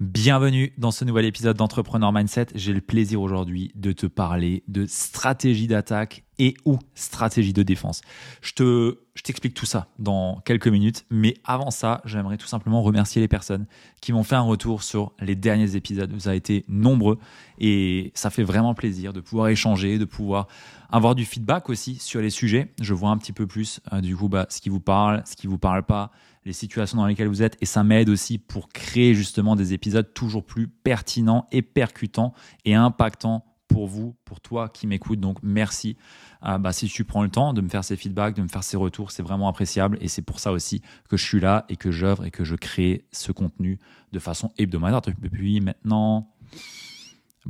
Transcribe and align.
Bienvenue 0.00 0.72
dans 0.78 0.92
ce 0.92 1.04
nouvel 1.04 1.26
épisode 1.26 1.58
d'Entrepreneur 1.58 2.10
Mindset. 2.10 2.46
J'ai 2.54 2.72
le 2.72 2.80
plaisir 2.80 3.20
aujourd'hui 3.20 3.70
de 3.74 3.92
te 3.92 4.06
parler 4.06 4.64
de 4.66 4.86
stratégie 4.86 5.66
d'attaque 5.66 6.24
et 6.38 6.54
ou 6.64 6.78
stratégie 6.94 7.52
de 7.52 7.62
défense. 7.62 8.00
Je 8.40 8.54
te, 8.54 8.98
je 9.14 9.22
t'explique 9.22 9.52
tout 9.52 9.66
ça 9.66 9.88
dans 9.98 10.40
quelques 10.46 10.68
minutes, 10.68 11.04
mais 11.10 11.34
avant 11.44 11.70
ça, 11.70 12.00
j'aimerais 12.06 12.38
tout 12.38 12.46
simplement 12.46 12.80
remercier 12.80 13.20
les 13.20 13.28
personnes 13.28 13.66
qui 14.00 14.14
m'ont 14.14 14.22
fait 14.22 14.36
un 14.36 14.40
retour 14.40 14.82
sur 14.82 15.12
les 15.20 15.36
derniers 15.36 15.76
épisodes. 15.76 16.10
Vous 16.14 16.28
avez 16.28 16.38
été 16.38 16.64
nombreux 16.66 17.18
et 17.58 18.10
ça 18.14 18.30
fait 18.30 18.42
vraiment 18.42 18.72
plaisir 18.72 19.12
de 19.12 19.20
pouvoir 19.20 19.48
échanger, 19.48 19.98
de 19.98 20.06
pouvoir 20.06 20.48
avoir 20.90 21.14
du 21.14 21.26
feedback 21.26 21.68
aussi 21.68 21.96
sur 21.96 22.22
les 22.22 22.30
sujets. 22.30 22.72
Je 22.80 22.94
vois 22.94 23.10
un 23.10 23.18
petit 23.18 23.34
peu 23.34 23.46
plus 23.46 23.80
euh, 23.92 24.00
du 24.00 24.16
coup 24.16 24.30
bah, 24.30 24.46
ce 24.48 24.62
qui 24.62 24.70
vous 24.70 24.80
parle, 24.80 25.22
ce 25.26 25.36
qui 25.36 25.46
vous 25.46 25.58
parle 25.58 25.82
pas 25.82 26.10
les 26.44 26.52
situations 26.52 26.96
dans 26.96 27.06
lesquelles 27.06 27.28
vous 27.28 27.42
êtes 27.42 27.56
et 27.60 27.66
ça 27.66 27.84
m'aide 27.84 28.08
aussi 28.08 28.38
pour 28.38 28.68
créer 28.68 29.14
justement 29.14 29.56
des 29.56 29.72
épisodes 29.72 30.12
toujours 30.14 30.44
plus 30.44 30.68
pertinents 30.68 31.46
et 31.52 31.62
percutants 31.62 32.32
et 32.64 32.74
impactants 32.74 33.44
pour 33.68 33.86
vous, 33.86 34.16
pour 34.24 34.40
toi 34.40 34.68
qui 34.68 34.86
m'écoute. 34.86 35.20
Donc 35.20 35.38
merci. 35.42 35.96
Euh, 36.44 36.58
bah, 36.58 36.72
si 36.72 36.88
tu 36.88 37.04
prends 37.04 37.22
le 37.22 37.28
temps 37.28 37.52
de 37.52 37.60
me 37.60 37.68
faire 37.68 37.84
ces 37.84 37.96
feedbacks, 37.96 38.34
de 38.34 38.42
me 38.42 38.48
faire 38.48 38.64
ces 38.64 38.76
retours, 38.76 39.10
c'est 39.12 39.22
vraiment 39.22 39.48
appréciable 39.48 39.98
et 40.00 40.08
c'est 40.08 40.22
pour 40.22 40.40
ça 40.40 40.52
aussi 40.52 40.82
que 41.08 41.16
je 41.16 41.24
suis 41.24 41.40
là 41.40 41.66
et 41.68 41.76
que 41.76 41.90
j'œuvre 41.90 42.24
et 42.24 42.30
que 42.30 42.44
je 42.44 42.56
crée 42.56 43.06
ce 43.12 43.32
contenu 43.32 43.78
de 44.12 44.18
façon 44.18 44.50
hebdomadaire 44.58 45.00
depuis 45.02 45.60
maintenant 45.60 46.30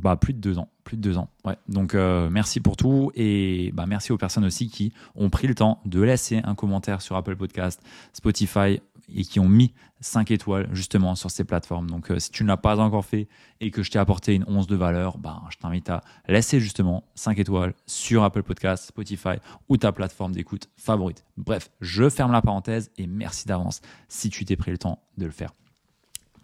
bah, 0.01 0.17
plus 0.17 0.33
de 0.33 0.39
deux 0.39 0.59
ans. 0.59 0.69
Plus 0.85 0.97
de 0.97 1.03
deux 1.03 1.19
ans. 1.19 1.29
Donc, 1.69 1.95
euh, 1.95 2.29
merci 2.31 2.61
pour 2.61 2.77
tout. 2.77 3.13
Et 3.15 3.71
bah, 3.75 3.87
merci 3.87 4.13
aux 4.13 4.19
personnes 4.19 4.45
aussi 4.45 4.69
qui 4.69 4.93
ont 5.15 5.31
pris 5.31 5.47
le 5.47 5.55
temps 5.55 5.81
de 5.85 6.01
laisser 6.01 6.41
un 6.45 6.55
commentaire 6.55 7.03
sur 7.03 7.17
Apple 7.17 7.37
Podcast, 7.37 7.83
Spotify 8.13 8.81
et 9.13 9.25
qui 9.25 9.41
ont 9.41 9.49
mis 9.49 9.73
5 10.01 10.31
étoiles 10.31 10.69
justement 10.73 11.15
sur 11.15 11.31
ces 11.31 11.45
plateformes. 11.45 11.91
Donc, 11.91 12.11
euh, 12.11 12.19
si 12.19 12.31
tu 12.31 12.45
ne 12.45 12.49
l'as 12.49 12.57
pas 12.57 12.79
encore 12.79 13.05
fait 13.05 13.29
et 13.61 13.71
que 13.71 13.83
je 13.83 13.91
t'ai 13.91 13.99
apporté 13.99 14.35
une 14.35 14.45
once 14.49 14.67
de 14.67 14.77
valeur, 14.77 15.19
bah, 15.19 15.43
je 15.51 15.59
t'invite 15.59 15.91
à 15.91 16.03
laisser 16.29 16.61
justement 16.61 17.05
5 17.15 17.39
étoiles 17.39 17.75
sur 17.87 18.25
Apple 18.25 18.43
Podcast, 18.43 18.87
Spotify 18.87 19.37
ou 19.69 19.77
ta 19.77 19.93
plateforme 19.93 20.33
d'écoute 20.33 20.69
favorite. 20.77 21.25
Bref, 21.37 21.71
je 21.81 22.09
ferme 22.09 22.33
la 22.33 22.43
parenthèse 22.43 22.91
et 22.97 23.07
merci 23.07 23.47
d'avance 23.47 23.81
si 24.09 24.31
tu 24.31 24.45
t'es 24.45 24.57
pris 24.57 24.71
le 24.71 24.79
temps 24.79 25.03
de 25.19 25.27
le 25.27 25.33
faire. 25.33 25.53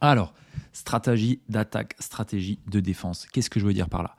Alors, 0.00 0.34
stratégie 0.72 1.40
d'attaque, 1.48 1.94
stratégie 1.98 2.58
de 2.68 2.80
défense. 2.80 3.26
Qu'est-ce 3.32 3.50
que 3.50 3.60
je 3.60 3.64
veux 3.64 3.72
dire 3.72 3.88
par 3.88 4.02
là? 4.02 4.16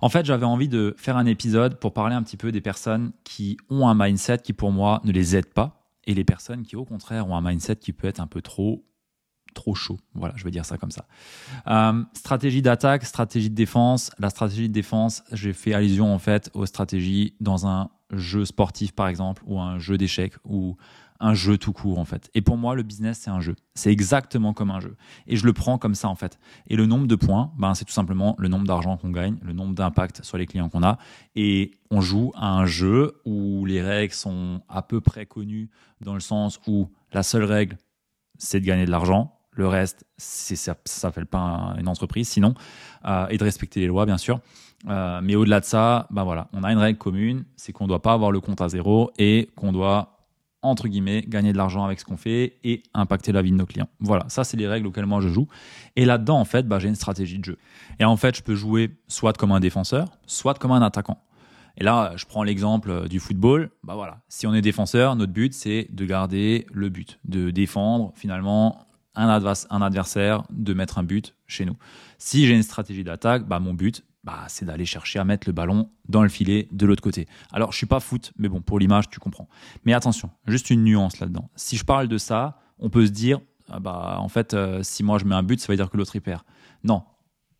En 0.00 0.08
fait, 0.08 0.26
j'avais 0.26 0.44
envie 0.44 0.68
de 0.68 0.94
faire 0.98 1.16
un 1.16 1.26
épisode 1.26 1.78
pour 1.78 1.92
parler 1.92 2.14
un 2.14 2.22
petit 2.22 2.36
peu 2.36 2.52
des 2.52 2.60
personnes 2.60 3.12
qui 3.24 3.56
ont 3.70 3.88
un 3.88 3.94
mindset 3.94 4.38
qui 4.38 4.52
pour 4.52 4.72
moi 4.72 5.00
ne 5.04 5.12
les 5.12 5.36
aide 5.36 5.52
pas 5.52 5.90
et 6.04 6.14
les 6.14 6.24
personnes 6.24 6.62
qui 6.62 6.76
au 6.76 6.84
contraire 6.84 7.28
ont 7.28 7.36
un 7.36 7.40
mindset 7.40 7.76
qui 7.76 7.92
peut 7.92 8.06
être 8.08 8.20
un 8.20 8.26
peu 8.26 8.42
trop 8.42 8.84
trop 9.54 9.74
chaud. 9.74 9.98
Voilà, 10.14 10.34
je 10.36 10.44
vais 10.44 10.50
dire 10.50 10.66
ça 10.66 10.76
comme 10.76 10.90
ça. 10.90 11.06
Euh, 11.66 12.04
stratégie 12.12 12.60
d'attaque, 12.60 13.04
stratégie 13.04 13.48
de 13.48 13.54
défense. 13.54 14.10
La 14.18 14.28
stratégie 14.28 14.68
de 14.68 14.74
défense, 14.74 15.24
j'ai 15.32 15.54
fait 15.54 15.72
allusion 15.72 16.14
en 16.14 16.18
fait 16.18 16.50
aux 16.52 16.66
stratégies 16.66 17.34
dans 17.40 17.66
un 17.66 17.88
jeu 18.12 18.44
sportif 18.44 18.92
par 18.92 19.08
exemple 19.08 19.42
ou 19.46 19.58
un 19.58 19.78
jeu 19.78 19.96
d'échecs 19.96 20.34
ou 20.44 20.76
un 21.20 21.34
jeu 21.34 21.58
tout 21.58 21.72
court 21.72 21.98
en 21.98 22.04
fait. 22.04 22.30
Et 22.34 22.42
pour 22.42 22.56
moi, 22.56 22.74
le 22.74 22.82
business, 22.82 23.20
c'est 23.22 23.30
un 23.30 23.40
jeu. 23.40 23.56
C'est 23.74 23.90
exactement 23.90 24.52
comme 24.52 24.70
un 24.70 24.80
jeu. 24.80 24.96
Et 25.26 25.36
je 25.36 25.44
le 25.44 25.52
prends 25.52 25.78
comme 25.78 25.94
ça 25.94 26.08
en 26.08 26.14
fait. 26.14 26.38
Et 26.68 26.76
le 26.76 26.86
nombre 26.86 27.06
de 27.06 27.16
points, 27.16 27.52
ben, 27.58 27.74
c'est 27.74 27.84
tout 27.84 27.92
simplement 27.92 28.34
le 28.38 28.48
nombre 28.48 28.66
d'argent 28.66 28.96
qu'on 28.96 29.10
gagne, 29.10 29.36
le 29.42 29.52
nombre 29.52 29.74
d'impact 29.74 30.24
sur 30.24 30.38
les 30.38 30.46
clients 30.46 30.68
qu'on 30.68 30.82
a. 30.82 30.98
Et 31.34 31.72
on 31.90 32.00
joue 32.00 32.32
à 32.34 32.48
un 32.48 32.66
jeu 32.66 33.20
où 33.24 33.64
les 33.64 33.82
règles 33.82 34.14
sont 34.14 34.60
à 34.68 34.82
peu 34.82 35.00
près 35.00 35.26
connues 35.26 35.70
dans 36.00 36.14
le 36.14 36.20
sens 36.20 36.60
où 36.66 36.90
la 37.12 37.22
seule 37.22 37.44
règle, 37.44 37.76
c'est 38.38 38.60
de 38.60 38.66
gagner 38.66 38.86
de 38.86 38.90
l'argent. 38.90 39.32
Le 39.52 39.66
reste, 39.66 40.04
ça 40.18 40.72
ne 40.72 40.76
s'appelle 40.84 41.26
pas 41.26 41.74
une 41.78 41.88
entreprise 41.88 42.28
sinon. 42.28 42.54
Euh, 43.06 43.26
et 43.28 43.38
de 43.38 43.44
respecter 43.44 43.80
les 43.80 43.86
lois, 43.86 44.04
bien 44.04 44.18
sûr. 44.18 44.40
Euh, 44.88 45.20
mais 45.22 45.34
au-delà 45.34 45.60
de 45.60 45.64
ça, 45.64 46.06
ben 46.10 46.24
voilà, 46.24 46.48
on 46.52 46.62
a 46.62 46.72
une 46.72 46.78
règle 46.78 46.98
commune, 46.98 47.44
c'est 47.56 47.72
qu'on 47.72 47.84
ne 47.84 47.88
doit 47.88 48.02
pas 48.02 48.12
avoir 48.12 48.30
le 48.30 48.40
compte 48.40 48.60
à 48.60 48.68
zéro 48.68 49.10
et 49.18 49.50
qu'on 49.56 49.72
doit 49.72 50.15
entre 50.70 50.88
guillemets, 50.88 51.24
gagner 51.26 51.52
de 51.52 51.56
l'argent 51.56 51.84
avec 51.84 52.00
ce 52.00 52.04
qu'on 52.04 52.16
fait 52.16 52.58
et 52.64 52.82
impacter 52.94 53.32
la 53.32 53.42
vie 53.42 53.50
de 53.50 53.56
nos 53.56 53.66
clients. 53.66 53.88
Voilà, 54.00 54.24
ça 54.28 54.44
c'est 54.44 54.56
les 54.56 54.66
règles 54.66 54.86
auxquelles 54.86 55.06
moi 55.06 55.20
je 55.20 55.28
joue. 55.28 55.48
Et 55.96 56.04
là-dedans, 56.04 56.38
en 56.38 56.44
fait, 56.44 56.66
bah, 56.66 56.78
j'ai 56.78 56.88
une 56.88 56.94
stratégie 56.94 57.38
de 57.38 57.44
jeu. 57.44 57.58
Et 57.98 58.04
en 58.04 58.16
fait, 58.16 58.36
je 58.36 58.42
peux 58.42 58.54
jouer 58.54 58.96
soit 59.08 59.32
comme 59.32 59.52
un 59.52 59.60
défenseur, 59.60 60.08
soit 60.26 60.58
comme 60.58 60.72
un 60.72 60.82
attaquant. 60.82 61.22
Et 61.78 61.84
là, 61.84 62.12
je 62.16 62.24
prends 62.24 62.42
l'exemple 62.42 63.08
du 63.08 63.20
football. 63.20 63.70
Bah 63.82 63.94
voilà, 63.94 64.22
si 64.28 64.46
on 64.46 64.54
est 64.54 64.62
défenseur, 64.62 65.14
notre 65.16 65.32
but 65.32 65.52
c'est 65.52 65.88
de 65.90 66.04
garder 66.04 66.66
le 66.72 66.88
but, 66.88 67.18
de 67.24 67.50
défendre 67.50 68.12
finalement 68.14 68.86
un, 69.14 69.28
adversaire, 69.28 70.44
de 70.50 70.74
mettre 70.74 70.98
un 70.98 71.02
but 71.02 71.34
chez 71.46 71.64
nous. 71.64 71.76
Si 72.18 72.46
j'ai 72.46 72.54
une 72.54 72.62
stratégie 72.62 73.04
d'attaque, 73.04 73.46
bah 73.46 73.60
mon 73.60 73.74
but 73.74 74.04
bah, 74.26 74.44
c'est 74.48 74.64
d'aller 74.64 74.84
chercher 74.84 75.20
à 75.20 75.24
mettre 75.24 75.48
le 75.48 75.52
ballon 75.52 75.88
dans 76.08 76.24
le 76.24 76.28
filet 76.28 76.68
de 76.72 76.84
l'autre 76.84 77.02
côté. 77.02 77.28
Alors, 77.52 77.70
je 77.70 77.76
suis 77.76 77.86
pas 77.86 78.00
foot, 78.00 78.32
mais 78.36 78.48
bon, 78.48 78.60
pour 78.60 78.80
l'image, 78.80 79.08
tu 79.08 79.20
comprends. 79.20 79.48
Mais 79.84 79.92
attention, 79.94 80.30
juste 80.48 80.68
une 80.70 80.82
nuance 80.82 81.20
là-dedans. 81.20 81.48
Si 81.54 81.76
je 81.76 81.84
parle 81.84 82.08
de 82.08 82.18
ça, 82.18 82.58
on 82.80 82.90
peut 82.90 83.06
se 83.06 83.12
dire, 83.12 83.38
ah 83.70 83.78
bah, 83.78 84.16
en 84.18 84.28
fait, 84.28 84.52
euh, 84.52 84.82
si 84.82 85.04
moi 85.04 85.18
je 85.18 85.24
mets 85.26 85.36
un 85.36 85.44
but, 85.44 85.60
ça 85.60 85.72
veut 85.72 85.76
dire 85.76 85.88
que 85.88 85.96
l'autre 85.96 86.16
y 86.16 86.20
perd. 86.20 86.42
Non, 86.82 87.04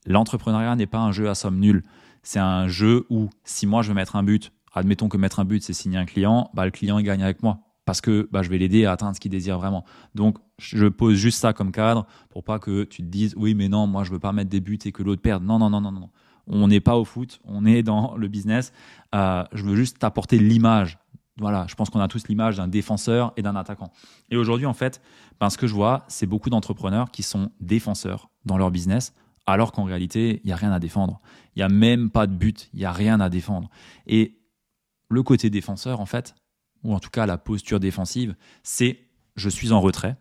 l'entrepreneuriat 0.06 0.74
n'est 0.74 0.88
pas 0.88 0.98
un 0.98 1.12
jeu 1.12 1.30
à 1.30 1.36
somme 1.36 1.60
nulle. 1.60 1.84
C'est 2.24 2.40
un 2.40 2.66
jeu 2.66 3.06
où, 3.10 3.30
si 3.44 3.68
moi 3.68 3.82
je 3.82 3.88
veux 3.88 3.94
mettre 3.94 4.16
un 4.16 4.24
but, 4.24 4.52
admettons 4.74 5.08
que 5.08 5.16
mettre 5.16 5.38
un 5.38 5.44
but, 5.44 5.62
c'est 5.62 5.72
signer 5.72 5.98
un 5.98 6.04
client, 6.04 6.50
bah, 6.52 6.64
le 6.64 6.72
client 6.72 7.00
gagne 7.00 7.22
avec 7.22 7.44
moi 7.44 7.60
parce 7.84 8.00
que 8.00 8.28
bah, 8.32 8.42
je 8.42 8.50
vais 8.50 8.58
l'aider 8.58 8.84
à 8.84 8.92
atteindre 8.92 9.14
ce 9.14 9.20
qu'il 9.20 9.30
désire 9.30 9.56
vraiment. 9.56 9.84
Donc, 10.16 10.38
je 10.58 10.86
pose 10.88 11.14
juste 11.14 11.38
ça 11.38 11.52
comme 11.52 11.70
cadre 11.70 12.06
pour 12.28 12.42
pas 12.42 12.58
que 12.58 12.82
tu 12.82 13.02
te 13.02 13.06
dises 13.06 13.34
oui, 13.36 13.54
mais 13.54 13.68
non, 13.68 13.86
moi 13.86 14.02
je 14.02 14.10
veux 14.10 14.18
pas 14.18 14.32
mettre 14.32 14.50
des 14.50 14.60
buts 14.60 14.80
et 14.84 14.90
que 14.90 15.04
l'autre 15.04 15.22
perde. 15.22 15.44
Non, 15.44 15.60
non, 15.60 15.70
non, 15.70 15.80
non, 15.80 15.92
non. 15.92 16.10
On 16.46 16.68
n'est 16.68 16.80
pas 16.80 16.96
au 16.96 17.04
foot, 17.04 17.40
on 17.44 17.64
est 17.64 17.82
dans 17.82 18.16
le 18.16 18.28
business. 18.28 18.72
Euh, 19.14 19.44
je 19.52 19.64
veux 19.64 19.76
juste 19.76 19.98
t'apporter 19.98 20.38
l'image. 20.38 20.98
Voilà, 21.38 21.66
je 21.68 21.74
pense 21.74 21.90
qu'on 21.90 22.00
a 22.00 22.08
tous 22.08 22.28
l'image 22.28 22.56
d'un 22.56 22.68
défenseur 22.68 23.32
et 23.36 23.42
d'un 23.42 23.56
attaquant. 23.56 23.90
Et 24.30 24.36
aujourd'hui, 24.36 24.66
en 24.66 24.72
fait, 24.72 25.02
ben, 25.38 25.50
ce 25.50 25.58
que 25.58 25.66
je 25.66 25.74
vois, 25.74 26.04
c'est 26.08 26.26
beaucoup 26.26 26.48
d'entrepreneurs 26.48 27.10
qui 27.10 27.22
sont 27.22 27.50
défenseurs 27.60 28.30
dans 28.46 28.56
leur 28.56 28.70
business, 28.70 29.12
alors 29.46 29.72
qu'en 29.72 29.84
réalité, 29.84 30.40
il 30.42 30.46
n'y 30.46 30.52
a 30.52 30.56
rien 30.56 30.72
à 30.72 30.78
défendre. 30.78 31.20
Il 31.54 31.58
n'y 31.58 31.62
a 31.62 31.68
même 31.68 32.10
pas 32.10 32.26
de 32.26 32.34
but, 32.34 32.70
il 32.72 32.78
n'y 32.78 32.84
a 32.86 32.92
rien 32.92 33.20
à 33.20 33.28
défendre. 33.28 33.68
Et 34.06 34.38
le 35.08 35.22
côté 35.22 35.50
défenseur, 35.50 36.00
en 36.00 36.06
fait, 36.06 36.34
ou 36.82 36.94
en 36.94 37.00
tout 37.00 37.10
cas 37.10 37.26
la 37.26 37.38
posture 37.38 37.80
défensive, 37.80 38.34
c'est 38.62 39.00
je 39.36 39.48
suis 39.48 39.72
en 39.72 39.80
retrait, 39.80 40.16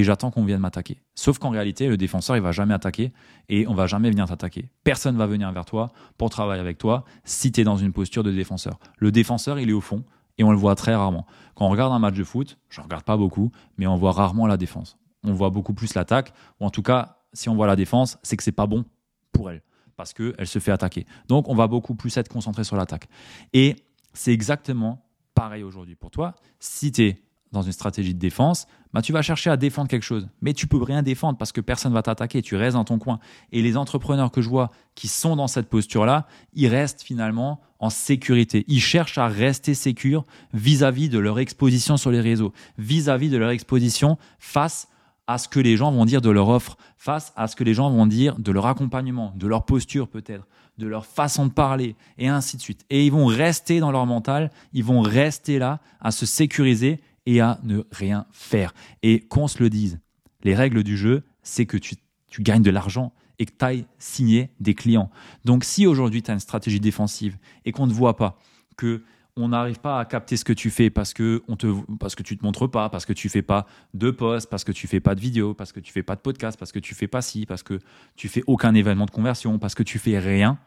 et 0.00 0.04
j'attends 0.04 0.30
qu'on 0.30 0.44
vienne 0.44 0.60
m'attaquer. 0.60 1.02
Sauf 1.14 1.38
qu'en 1.38 1.50
réalité, 1.50 1.88
le 1.88 1.98
défenseur, 1.98 2.34
il 2.34 2.42
va 2.42 2.52
jamais 2.52 2.72
attaquer 2.72 3.12
et 3.50 3.66
on 3.68 3.74
va 3.74 3.86
jamais 3.86 4.10
venir 4.10 4.26
t'attaquer. 4.26 4.70
Personne 4.82 5.16
va 5.18 5.26
venir 5.26 5.52
vers 5.52 5.66
toi 5.66 5.92
pour 6.16 6.30
travailler 6.30 6.60
avec 6.60 6.78
toi 6.78 7.04
si 7.24 7.52
tu 7.52 7.60
es 7.60 7.64
dans 7.64 7.76
une 7.76 7.92
posture 7.92 8.22
de 8.22 8.32
défenseur. 8.32 8.78
Le 8.96 9.12
défenseur, 9.12 9.58
il 9.58 9.68
est 9.68 9.74
au 9.74 9.82
fond 9.82 10.04
et 10.38 10.44
on 10.44 10.52
le 10.52 10.56
voit 10.56 10.74
très 10.74 10.94
rarement. 10.94 11.26
Quand 11.54 11.66
on 11.66 11.68
regarde 11.68 11.92
un 11.92 11.98
match 11.98 12.14
de 12.14 12.24
foot, 12.24 12.58
je 12.70 12.80
regarde 12.80 13.04
pas 13.04 13.18
beaucoup, 13.18 13.52
mais 13.76 13.86
on 13.86 13.96
voit 13.96 14.12
rarement 14.12 14.46
la 14.46 14.56
défense. 14.56 14.98
On 15.22 15.34
voit 15.34 15.50
beaucoup 15.50 15.74
plus 15.74 15.92
l'attaque, 15.94 16.32
ou 16.60 16.64
en 16.64 16.70
tout 16.70 16.82
cas, 16.82 17.18
si 17.34 17.50
on 17.50 17.54
voit 17.54 17.66
la 17.66 17.76
défense, 17.76 18.16
c'est 18.22 18.38
que 18.38 18.42
c'est 18.42 18.52
pas 18.52 18.66
bon 18.66 18.86
pour 19.32 19.50
elle 19.50 19.62
parce 19.96 20.14
qu'elle 20.14 20.46
se 20.46 20.58
fait 20.60 20.72
attaquer. 20.72 21.04
Donc, 21.28 21.50
on 21.50 21.54
va 21.54 21.66
beaucoup 21.66 21.94
plus 21.94 22.16
être 22.16 22.30
concentré 22.30 22.64
sur 22.64 22.74
l'attaque. 22.74 23.06
Et 23.52 23.76
c'est 24.14 24.32
exactement 24.32 25.04
pareil 25.34 25.62
aujourd'hui 25.62 25.94
pour 25.94 26.10
toi. 26.10 26.34
Si 26.58 26.90
tu 26.90 27.02
es 27.02 27.22
dans 27.52 27.62
une 27.62 27.72
stratégie 27.72 28.14
de 28.14 28.18
défense, 28.18 28.66
bah, 28.92 29.02
tu 29.02 29.12
vas 29.12 29.22
chercher 29.22 29.50
à 29.50 29.56
défendre 29.56 29.88
quelque 29.88 30.04
chose. 30.04 30.28
Mais 30.40 30.52
tu 30.52 30.66
peux 30.66 30.82
rien 30.82 31.02
défendre 31.02 31.38
parce 31.38 31.52
que 31.52 31.60
personne 31.60 31.92
va 31.92 32.02
t'attaquer. 32.02 32.42
Tu 32.42 32.56
restes 32.56 32.76
dans 32.76 32.84
ton 32.84 32.98
coin. 32.98 33.18
Et 33.52 33.62
les 33.62 33.76
entrepreneurs 33.76 34.30
que 34.30 34.42
je 34.42 34.48
vois 34.48 34.70
qui 34.94 35.08
sont 35.08 35.36
dans 35.36 35.48
cette 35.48 35.68
posture-là, 35.68 36.26
ils 36.54 36.68
restent 36.68 37.02
finalement 37.02 37.60
en 37.78 37.90
sécurité. 37.90 38.64
Ils 38.68 38.80
cherchent 38.80 39.18
à 39.18 39.28
rester 39.28 39.74
sécures 39.74 40.24
vis-à-vis 40.52 41.08
de 41.08 41.18
leur 41.18 41.38
exposition 41.38 41.96
sur 41.96 42.10
les 42.10 42.20
réseaux, 42.20 42.52
vis-à-vis 42.78 43.30
de 43.30 43.38
leur 43.38 43.50
exposition 43.50 44.18
face 44.38 44.88
à 45.26 45.38
ce 45.38 45.48
que 45.48 45.60
les 45.60 45.76
gens 45.76 45.92
vont 45.92 46.04
dire 46.04 46.20
de 46.20 46.30
leur 46.30 46.48
offre, 46.48 46.76
face 46.96 47.32
à 47.36 47.46
ce 47.46 47.54
que 47.54 47.62
les 47.62 47.74
gens 47.74 47.88
vont 47.90 48.06
dire 48.06 48.36
de 48.38 48.50
leur 48.50 48.66
accompagnement, 48.66 49.32
de 49.36 49.46
leur 49.46 49.64
posture 49.64 50.08
peut-être, 50.08 50.46
de 50.78 50.88
leur 50.88 51.06
façon 51.06 51.46
de 51.46 51.52
parler, 51.52 51.94
et 52.18 52.26
ainsi 52.26 52.56
de 52.56 52.62
suite. 52.62 52.84
Et 52.90 53.06
ils 53.06 53.12
vont 53.12 53.26
rester 53.26 53.78
dans 53.78 53.92
leur 53.92 54.06
mental, 54.06 54.50
ils 54.72 54.82
vont 54.82 55.00
rester 55.00 55.60
là 55.60 55.78
à 56.00 56.10
se 56.10 56.26
sécuriser 56.26 57.00
et 57.26 57.40
à 57.40 57.60
ne 57.62 57.82
rien 57.90 58.26
faire. 58.32 58.72
Et 59.02 59.20
qu'on 59.20 59.48
se 59.48 59.62
le 59.62 59.70
dise, 59.70 60.00
les 60.42 60.54
règles 60.54 60.82
du 60.82 60.96
jeu, 60.96 61.22
c'est 61.42 61.66
que 61.66 61.76
tu, 61.76 61.96
gagnes 62.38 62.62
de 62.62 62.70
l'argent 62.70 63.12
et 63.38 63.46
que 63.46 63.52
tu 63.58 63.64
ailles 63.64 63.86
signer 63.98 64.50
des 64.60 64.74
clients. 64.74 65.10
Donc 65.44 65.64
si 65.64 65.86
aujourd'hui 65.86 66.22
tu 66.22 66.30
as 66.30 66.34
une 66.34 66.40
stratégie 66.40 66.80
défensive 66.80 67.38
et 67.64 67.72
qu'on 67.72 67.86
ne 67.86 67.92
voit 67.92 68.16
pas, 68.16 68.38
que 68.76 69.02
on 69.36 69.48
n'arrive 69.48 69.80
pas 69.80 70.00
à 70.00 70.04
capter 70.04 70.36
ce 70.36 70.44
que 70.44 70.52
tu 70.52 70.70
fais 70.70 70.90
parce 70.90 71.14
que 71.14 71.42
on 71.48 71.56
te 71.56 71.66
parce 71.98 72.14
que 72.14 72.22
tu 72.22 72.36
te 72.36 72.44
montres 72.44 72.70
pas, 72.70 72.90
parce 72.90 73.06
que 73.06 73.12
tu 73.12 73.28
fais 73.28 73.42
pas 73.42 73.66
de 73.94 74.10
posts, 74.10 74.50
parce 74.50 74.64
que 74.64 74.72
tu 74.72 74.86
fais 74.86 75.00
pas 75.00 75.14
de 75.14 75.20
vidéos, 75.20 75.54
parce 75.54 75.72
que 75.72 75.80
tu 75.80 75.92
fais 75.92 76.02
pas 76.02 76.16
de 76.16 76.20
podcast, 76.20 76.58
parce 76.58 76.72
que 76.72 76.78
tu 76.78 76.94
fais 76.94 77.06
pas 77.06 77.22
ci, 77.22 77.46
parce 77.46 77.62
que 77.62 77.78
tu 78.16 78.28
fais 78.28 78.42
aucun 78.46 78.74
événement 78.74 79.06
de 79.06 79.10
conversion, 79.10 79.58
parce 79.58 79.74
que 79.74 79.82
tu 79.82 79.98
fais 79.98 80.18
rien, 80.18 80.58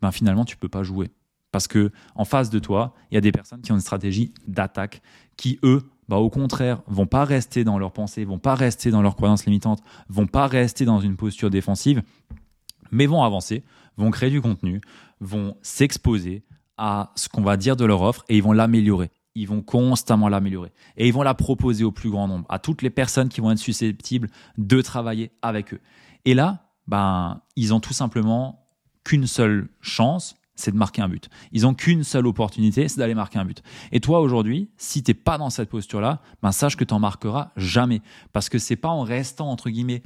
ben 0.00 0.10
finalement 0.10 0.44
tu 0.44 0.56
peux 0.56 0.68
pas 0.68 0.82
jouer. 0.82 1.10
Parce 1.50 1.66
que 1.66 1.90
en 2.14 2.24
face 2.24 2.50
de 2.50 2.58
toi, 2.58 2.94
il 3.10 3.14
y 3.14 3.18
a 3.18 3.20
des 3.20 3.32
personnes 3.32 3.62
qui 3.62 3.72
ont 3.72 3.76
une 3.76 3.80
stratégie 3.80 4.32
d'attaque 4.46 5.02
qui 5.36 5.58
eux 5.62 5.82
bah, 6.08 6.16
au 6.16 6.30
contraire, 6.30 6.80
vont 6.86 7.06
pas 7.06 7.24
rester 7.24 7.64
dans 7.64 7.78
leurs 7.78 7.92
pensées, 7.92 8.24
vont 8.24 8.38
pas 8.38 8.54
rester 8.54 8.90
dans 8.90 9.02
leurs 9.02 9.14
croyances 9.14 9.44
limitantes, 9.44 9.82
vont 10.08 10.26
pas 10.26 10.46
rester 10.46 10.86
dans 10.86 11.00
une 11.00 11.16
posture 11.16 11.50
défensive, 11.50 12.02
mais 12.90 13.06
vont 13.06 13.22
avancer, 13.22 13.62
vont 13.98 14.10
créer 14.10 14.30
du 14.30 14.40
contenu, 14.40 14.80
vont 15.20 15.56
s'exposer 15.60 16.44
à 16.78 17.12
ce 17.14 17.28
qu'on 17.28 17.42
va 17.42 17.58
dire 17.58 17.76
de 17.76 17.84
leur 17.84 18.00
offre 18.00 18.24
et 18.28 18.36
ils 18.36 18.42
vont 18.42 18.52
l'améliorer. 18.52 19.10
Ils 19.34 19.46
vont 19.46 19.60
constamment 19.60 20.28
l'améliorer. 20.28 20.72
Et 20.96 21.06
ils 21.06 21.12
vont 21.12 21.22
la 21.22 21.34
proposer 21.34 21.84
au 21.84 21.92
plus 21.92 22.10
grand 22.10 22.26
nombre, 22.26 22.46
à 22.48 22.58
toutes 22.58 22.82
les 22.82 22.90
personnes 22.90 23.28
qui 23.28 23.40
vont 23.40 23.50
être 23.50 23.58
susceptibles 23.58 24.30
de 24.56 24.80
travailler 24.80 25.30
avec 25.42 25.74
eux. 25.74 25.80
Et 26.24 26.34
là, 26.34 26.70
ben, 26.86 27.42
ils 27.54 27.74
ont 27.74 27.80
tout 27.80 27.92
simplement 27.92 28.66
qu'une 29.04 29.26
seule 29.26 29.68
chance, 29.80 30.36
c'est 30.58 30.72
de 30.72 30.76
marquer 30.76 31.02
un 31.02 31.08
but. 31.08 31.28
Ils 31.52 31.66
ont 31.66 31.74
qu'une 31.74 32.04
seule 32.04 32.26
opportunité, 32.26 32.88
c'est 32.88 32.98
d'aller 32.98 33.14
marquer 33.14 33.38
un 33.38 33.44
but. 33.44 33.62
Et 33.92 34.00
toi 34.00 34.20
aujourd'hui, 34.20 34.68
si 34.76 35.02
t'es 35.02 35.14
pas 35.14 35.38
dans 35.38 35.50
cette 35.50 35.68
posture-là, 35.68 36.20
ben 36.42 36.52
sache 36.52 36.76
que 36.76 36.84
t'en 36.84 36.98
marqueras 36.98 37.50
jamais, 37.56 38.02
parce 38.32 38.48
que 38.48 38.58
c'est 38.58 38.76
pas 38.76 38.88
en 38.88 39.02
restant 39.02 39.50
entre 39.50 39.70
guillemets 39.70 40.02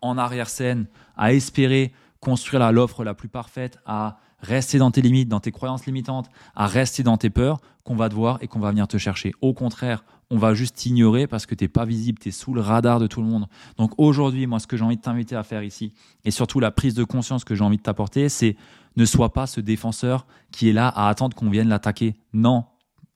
en 0.00 0.16
arrière-scène 0.16 0.86
à 1.16 1.32
espérer 1.32 1.92
construire 2.20 2.72
l'offre 2.72 3.04
la 3.04 3.14
plus 3.14 3.28
parfaite, 3.28 3.78
à 3.86 4.18
rester 4.40 4.78
dans 4.78 4.90
tes 4.90 5.02
limites, 5.02 5.28
dans 5.28 5.40
tes 5.40 5.52
croyances 5.52 5.86
limitantes, 5.86 6.30
à 6.54 6.66
rester 6.66 7.02
dans 7.02 7.16
tes 7.16 7.30
peurs 7.30 7.60
qu'on 7.84 7.96
va 7.96 8.08
te 8.08 8.14
voir 8.14 8.38
et 8.40 8.48
qu'on 8.48 8.60
va 8.60 8.70
venir 8.70 8.88
te 8.88 8.98
chercher. 8.98 9.32
Au 9.40 9.52
contraire, 9.52 10.04
on 10.30 10.36
va 10.36 10.54
juste 10.54 10.76
t'ignorer 10.76 11.26
parce 11.26 11.46
que 11.46 11.54
t'es 11.54 11.68
pas 11.68 11.84
visible, 11.84 12.18
tu 12.18 12.28
es 12.28 12.32
sous 12.32 12.52
le 12.52 12.60
radar 12.60 13.00
de 13.00 13.06
tout 13.06 13.20
le 13.20 13.26
monde. 13.26 13.46
Donc 13.76 13.92
aujourd'hui, 13.96 14.46
moi, 14.46 14.58
ce 14.58 14.66
que 14.66 14.76
j'ai 14.76 14.84
envie 14.84 14.96
de 14.96 15.02
t'inviter 15.02 15.36
à 15.36 15.42
faire 15.42 15.62
ici, 15.62 15.94
et 16.24 16.30
surtout 16.30 16.60
la 16.60 16.70
prise 16.70 16.94
de 16.94 17.04
conscience 17.04 17.44
que 17.44 17.54
j'ai 17.54 17.64
envie 17.64 17.78
de 17.78 17.82
t'apporter, 17.82 18.28
c'est 18.28 18.56
ne 18.96 19.04
sois 19.04 19.32
pas 19.32 19.46
ce 19.46 19.60
défenseur 19.60 20.26
qui 20.50 20.68
est 20.68 20.72
là 20.72 20.88
à 20.88 21.08
attendre 21.08 21.36
qu'on 21.36 21.50
vienne 21.50 21.68
l'attaquer. 21.68 22.16
Non, 22.32 22.64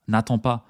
n'attends 0.09 0.39
pas. 0.39 0.65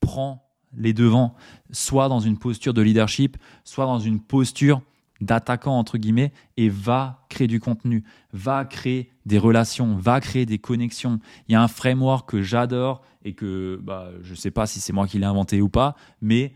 Prends 0.00 0.42
les 0.76 0.92
devants, 0.92 1.34
soit 1.70 2.08
dans 2.08 2.20
une 2.20 2.38
posture 2.38 2.74
de 2.74 2.82
leadership, 2.82 3.36
soit 3.64 3.86
dans 3.86 3.98
une 3.98 4.20
posture 4.20 4.82
d'attaquant 5.20 5.78
entre 5.78 5.98
guillemets 5.98 6.32
et 6.56 6.68
va 6.68 7.26
créer 7.28 7.46
du 7.46 7.60
contenu, 7.60 8.04
va 8.32 8.64
créer 8.64 9.10
des 9.24 9.38
relations, 9.38 9.96
va 9.96 10.20
créer 10.20 10.46
des 10.46 10.58
connexions. 10.58 11.20
Il 11.48 11.52
y 11.52 11.54
a 11.54 11.62
un 11.62 11.68
framework 11.68 12.28
que 12.28 12.42
j'adore 12.42 13.02
et 13.24 13.34
que 13.34 13.80
bah, 13.82 14.10
je 14.22 14.32
ne 14.32 14.36
sais 14.36 14.50
pas 14.50 14.66
si 14.66 14.80
c'est 14.80 14.92
moi 14.92 15.06
qui 15.06 15.18
l'ai 15.18 15.26
inventé 15.26 15.60
ou 15.60 15.68
pas, 15.68 15.96
mais 16.20 16.54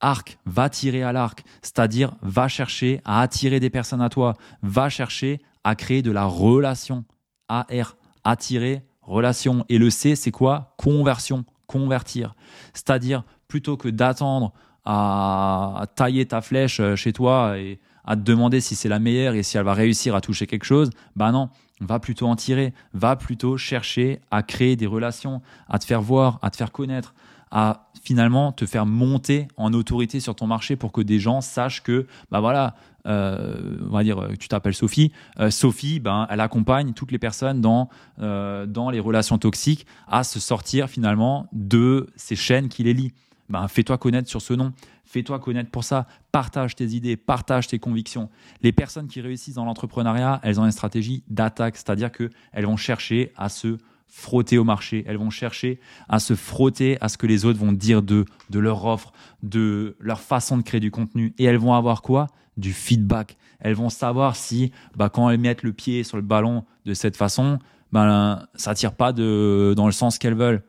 arc, 0.00 0.38
va 0.46 0.68
tirer 0.68 1.02
à 1.02 1.12
l'arc, 1.12 1.44
c'est-à-dire 1.62 2.14
va 2.22 2.48
chercher 2.48 3.00
à 3.04 3.20
attirer 3.20 3.60
des 3.60 3.70
personnes 3.70 4.02
à 4.02 4.08
toi, 4.08 4.34
va 4.62 4.88
chercher 4.88 5.40
à 5.64 5.74
créer 5.74 6.02
de 6.02 6.10
la 6.10 6.24
relation. 6.24 7.04
AR, 7.48 7.96
attirer, 8.24 8.82
relation. 9.02 9.64
Et 9.68 9.78
le 9.78 9.90
C, 9.90 10.16
c'est 10.16 10.30
quoi? 10.30 10.74
Conversion, 10.78 11.44
convertir. 11.66 12.34
C'est-à-dire, 12.72 13.24
plutôt 13.48 13.76
que 13.76 13.88
d'attendre 13.88 14.52
à 14.84 15.86
tailler 15.94 16.26
ta 16.26 16.40
flèche 16.40 16.80
euh, 16.80 16.96
chez 16.96 17.12
toi 17.12 17.56
et 17.56 17.78
à 18.04 18.16
te 18.16 18.22
demander 18.22 18.60
si 18.60 18.74
c'est 18.74 18.88
la 18.88 18.98
meilleure 18.98 19.34
et 19.34 19.42
si 19.42 19.56
elle 19.56 19.64
va 19.64 19.74
réussir 19.74 20.14
à 20.14 20.20
toucher 20.20 20.46
quelque 20.46 20.64
chose, 20.64 20.90
bah 21.16 21.32
non, 21.32 21.50
va 21.80 21.98
plutôt 21.98 22.26
en 22.26 22.36
tirer, 22.36 22.72
va 22.92 23.16
plutôt 23.16 23.56
chercher 23.56 24.20
à 24.30 24.42
créer 24.42 24.76
des 24.76 24.86
relations, 24.86 25.42
à 25.68 25.78
te 25.78 25.84
faire 25.84 26.02
voir, 26.02 26.38
à 26.42 26.50
te 26.50 26.56
faire 26.56 26.72
connaître, 26.72 27.14
à 27.50 27.90
finalement 28.02 28.50
te 28.50 28.66
faire 28.66 28.86
monter 28.86 29.46
en 29.56 29.72
autorité 29.74 30.18
sur 30.18 30.34
ton 30.34 30.46
marché 30.46 30.74
pour 30.74 30.90
que 30.90 31.02
des 31.02 31.20
gens 31.20 31.40
sachent 31.40 31.82
que 31.82 32.06
bah 32.30 32.40
voilà 32.40 32.74
euh, 33.06 33.76
on 33.82 33.92
va 33.92 34.02
dire 34.02 34.28
tu 34.40 34.48
t'appelles 34.48 34.74
Sophie 34.74 35.12
euh, 35.38 35.50
Sophie 35.50 36.00
ben 36.00 36.26
elle 36.30 36.40
accompagne 36.40 36.94
toutes 36.94 37.12
les 37.12 37.18
personnes 37.18 37.60
dans 37.60 37.90
euh, 38.20 38.64
dans 38.64 38.90
les 38.90 39.00
relations 39.00 39.38
toxiques 39.38 39.86
à 40.08 40.24
se 40.24 40.40
sortir 40.40 40.88
finalement 40.88 41.46
de 41.52 42.08
ces 42.16 42.36
chaînes 42.36 42.68
qui 42.68 42.82
les 42.84 42.94
lient. 42.94 43.12
Ben 43.50 43.68
fais-toi 43.68 43.98
connaître 43.98 44.30
sur 44.30 44.40
ce 44.40 44.54
nom 44.54 44.72
Fais-toi 45.12 45.40
connaître 45.40 45.70
pour 45.70 45.84
ça. 45.84 46.06
Partage 46.32 46.74
tes 46.74 46.86
idées, 46.86 47.18
partage 47.18 47.66
tes 47.66 47.78
convictions. 47.78 48.30
Les 48.62 48.72
personnes 48.72 49.08
qui 49.08 49.20
réussissent 49.20 49.56
dans 49.56 49.66
l'entrepreneuriat, 49.66 50.40
elles 50.42 50.58
ont 50.58 50.64
une 50.64 50.72
stratégie 50.72 51.22
d'attaque, 51.28 51.76
c'est-à-dire 51.76 52.10
qu'elles 52.10 52.64
vont 52.64 52.78
chercher 52.78 53.30
à 53.36 53.50
se 53.50 53.76
frotter 54.06 54.56
au 54.56 54.64
marché, 54.64 55.04
elles 55.06 55.18
vont 55.18 55.28
chercher 55.28 55.80
à 56.08 56.18
se 56.18 56.34
frotter 56.34 56.96
à 57.02 57.10
ce 57.10 57.18
que 57.18 57.26
les 57.26 57.44
autres 57.44 57.58
vont 57.58 57.72
dire 57.72 58.00
de 58.00 58.24
leur 58.54 58.86
offre, 58.86 59.12
de 59.42 59.96
leur 60.00 60.20
façon 60.20 60.56
de 60.56 60.62
créer 60.62 60.80
du 60.80 60.90
contenu. 60.90 61.34
Et 61.36 61.44
elles 61.44 61.58
vont 61.58 61.74
avoir 61.74 62.00
quoi? 62.00 62.28
Du 62.56 62.72
feedback. 62.72 63.36
Elles 63.60 63.74
vont 63.74 63.90
savoir 63.90 64.34
si, 64.34 64.72
bah, 64.96 65.10
quand 65.10 65.28
elles 65.28 65.38
mettent 65.38 65.62
le 65.62 65.74
pied 65.74 66.04
sur 66.04 66.16
le 66.16 66.22
ballon 66.22 66.64
de 66.86 66.94
cette 66.94 67.18
façon, 67.18 67.58
ben, 67.92 68.46
ça 68.54 68.74
tire 68.74 68.94
pas 68.94 69.12
de, 69.12 69.74
dans 69.76 69.84
le 69.84 69.92
sens 69.92 70.16
qu'elles 70.16 70.36
veulent. 70.36 70.62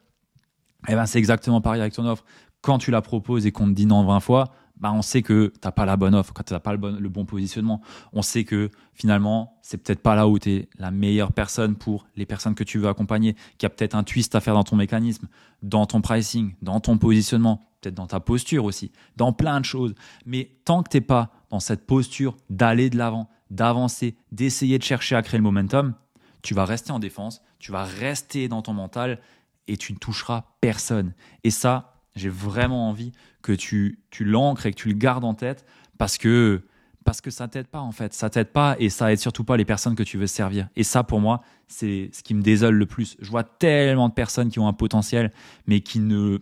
Eh 0.90 0.96
ben, 0.96 1.06
c'est 1.06 1.20
exactement 1.20 1.62
pareil 1.62 1.80
avec 1.80 1.94
ton 1.94 2.06
offre 2.06 2.26
quand 2.64 2.80
tu 2.80 2.90
la 2.90 3.02
proposes 3.02 3.46
et 3.46 3.52
qu'on 3.52 3.68
te 3.68 3.74
dit 3.74 3.86
non 3.86 4.04
20 4.06 4.22
fois, 4.22 4.52
bah 4.78 4.92
on 4.92 5.02
sait 5.02 5.22
que 5.22 5.52
tu 5.54 5.60
n'as 5.64 5.72
pas 5.72 5.86
la 5.86 5.98
bonne 5.98 6.16
offre, 6.16 6.34
que 6.34 6.42
tu 6.42 6.54
n'as 6.54 6.60
pas 6.60 6.74
le 6.74 7.10
bon, 7.10 7.26
positionnement. 7.26 7.82
On 8.14 8.22
sait 8.22 8.46
que 8.46 8.72
finalement, 8.94 9.60
c'est 9.62 9.78
peut-être 9.78 10.02
pas 10.02 10.16
là 10.16 10.28
où 10.28 10.40
tu 10.40 10.52
es 10.52 10.70
la 10.80 10.90
meilleure 10.90 11.34
personne 11.34 11.76
pour 11.76 12.08
les 12.16 12.26
personnes 12.26 12.56
que 12.56 12.64
tu 12.64 12.80
veux 12.80 12.88
accompagner, 12.88 13.34
qu'il 13.58 13.64
y 13.64 13.66
a 13.66 13.70
peut-être 13.70 13.96
un 13.96 14.04
twist 14.04 14.34
à 14.34 14.40
faire 14.40 14.56
dans 14.56 14.64
ton 14.64 14.78
mécanisme, 14.78 15.28
dans 15.62 15.86
ton 15.86 16.02
pricing, 16.02 16.56
dans 16.62 16.80
ton 16.80 16.98
positionnement, 16.98 17.62
peut-être 17.82 17.96
dans 17.96 18.08
ta 18.08 18.20
posture 18.20 18.66
aussi, 18.66 18.92
dans 19.18 19.34
plein 19.34 19.60
de 19.60 19.66
choses. 19.66 19.94
Mais 20.26 20.50
tant 20.66 20.84
que 20.84 20.90
tu 20.90 20.98
n'es 20.98 21.02
pas 21.02 21.32
dans 21.50 21.60
cette 21.60 21.86
posture 21.86 22.36
d'aller 22.50 22.90
de 22.90 22.98
l'avant, 22.98 23.30
d'avancer, 23.52 24.16
d'essayer 24.32 24.80
de 24.80 24.84
chercher 24.84 25.16
à 25.16 25.22
créer 25.22 25.38
le 25.38 25.44
momentum, 25.44 25.94
tu 26.42 26.54
vas 26.54 26.66
rester 26.66 26.92
en 26.92 27.00
défense, 27.00 27.42
tu 27.60 27.72
vas 27.72 27.84
rester 27.84 28.48
dans 28.48 28.62
ton 28.62 28.74
mental 28.74 29.20
et 29.68 29.78
tu 29.78 29.94
ne 29.94 29.98
toucheras 29.98 30.46
personne. 30.60 31.14
Et 31.44 31.52
ça, 31.52 31.93
j'ai 32.16 32.30
vraiment 32.30 32.90
envie 32.90 33.12
que 33.42 33.52
tu, 33.52 34.00
tu 34.10 34.24
l'ancres 34.24 34.66
et 34.66 34.72
que 34.72 34.78
tu 34.78 34.90
le 34.90 34.96
gardes 34.96 35.24
en 35.24 35.34
tête 35.34 35.66
parce 35.98 36.18
que, 36.18 36.62
parce 37.04 37.22
que 37.22 37.32
ça 37.32 37.48
t'aide 37.48 37.68
pas 37.68 37.82
en 37.82 37.92
fait. 37.92 38.14
Ça 38.14 38.30
t'aide 38.30 38.52
pas 38.52 38.76
et 38.80 38.90
ça 38.90 39.12
aide 39.12 39.20
surtout 39.20 39.44
pas 39.44 39.58
les 39.58 39.66
personnes 39.66 39.96
que 39.96 40.04
tu 40.04 40.18
veux 40.18 40.28
servir. 40.28 40.70
Et 40.76 40.84
ça, 40.84 41.04
pour 41.04 41.20
moi, 41.20 41.42
c'est 41.68 42.10
ce 42.14 42.24
qui 42.24 42.34
me 42.34 42.42
désole 42.42 42.76
le 42.76 42.86
plus. 42.86 43.18
Je 43.20 43.30
vois 43.30 43.44
tellement 43.44 44.10
de 44.10 44.14
personnes 44.14 44.50
qui 44.50 44.60
ont 44.60 44.68
un 44.68 44.74
potentiel 44.74 45.32
mais 45.68 45.82
qui 45.82 46.00
ne, 46.00 46.40